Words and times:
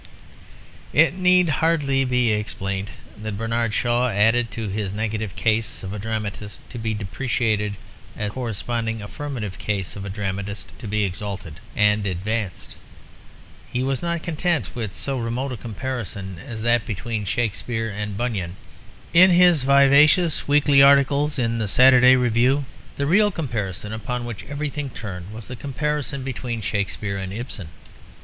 It 0.93 1.13
need 1.13 1.49
hardly 1.61 2.03
be 2.05 2.31
explained 2.31 2.89
that 3.21 3.37
Bernard 3.37 3.71
Shaw 3.71 4.09
added 4.09 4.49
to 4.49 4.67
his 4.67 4.91
negative 4.91 5.35
case 5.35 5.83
of 5.83 5.93
a 5.93 5.99
dramatist 5.99 6.67
to 6.71 6.79
be 6.79 6.95
depreciated 6.95 7.75
a 8.17 8.29
corresponding 8.31 9.03
affirmative 9.03 9.59
case 9.59 9.95
of 9.95 10.03
a 10.03 10.09
dramatist 10.09 10.71
to 10.79 10.87
be 10.87 11.03
exalted 11.03 11.59
and 11.75 12.07
advanced. 12.07 12.75
He 13.71 13.83
was 13.83 14.01
not 14.01 14.23
content 14.23 14.75
with 14.75 14.95
so 14.95 15.19
remote 15.19 15.51
a 15.51 15.57
comparison 15.57 16.37
as 16.43 16.63
that 16.63 16.83
between 16.87 17.23
Shakespeare 17.23 17.87
and 17.95 18.17
Bunyan. 18.17 18.55
In 19.13 19.29
his 19.29 19.61
vivacious 19.61 20.47
weekly 20.47 20.81
articles 20.81 21.37
in 21.37 21.59
the 21.59 21.67
Saturday 21.67 22.15
Review, 22.15 22.65
the 22.95 23.05
real 23.05 23.29
comparison 23.29 23.93
upon 23.93 24.25
which 24.25 24.45
everything 24.45 24.89
turned 24.89 25.31
was 25.31 25.47
the 25.47 25.55
comparison 25.55 26.23
between 26.23 26.59
Shakespeare 26.61 27.17
and 27.19 27.31
Ibsen. 27.31 27.67